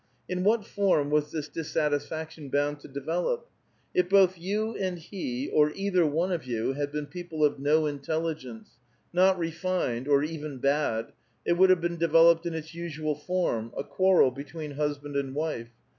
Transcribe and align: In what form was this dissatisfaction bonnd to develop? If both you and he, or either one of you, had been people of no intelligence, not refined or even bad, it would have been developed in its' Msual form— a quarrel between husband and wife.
In 0.27 0.43
what 0.43 0.65
form 0.65 1.11
was 1.11 1.31
this 1.31 1.47
dissatisfaction 1.47 2.49
bonnd 2.49 2.79
to 2.79 2.87
develop? 2.87 3.47
If 3.93 4.09
both 4.09 4.35
you 4.35 4.75
and 4.75 4.97
he, 4.97 5.47
or 5.47 5.69
either 5.75 6.07
one 6.07 6.31
of 6.31 6.43
you, 6.43 6.73
had 6.73 6.91
been 6.91 7.05
people 7.05 7.45
of 7.45 7.59
no 7.59 7.85
intelligence, 7.85 8.79
not 9.13 9.37
refined 9.37 10.07
or 10.07 10.23
even 10.23 10.57
bad, 10.57 11.13
it 11.45 11.53
would 11.53 11.69
have 11.69 11.81
been 11.81 11.97
developed 11.97 12.47
in 12.47 12.55
its' 12.55 12.71
Msual 12.71 13.15
form— 13.15 13.71
a 13.77 13.83
quarrel 13.83 14.31
between 14.31 14.71
husband 14.71 15.15
and 15.15 15.35
wife. 15.35 15.69